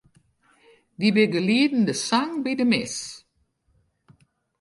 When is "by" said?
2.43-2.53